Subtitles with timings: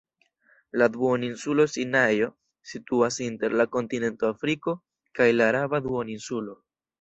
[0.81, 2.29] La duoninsulo Sinajo
[2.71, 4.75] situas inter la kontinento Afriko
[5.21, 6.59] kaj la Araba duoninsulo.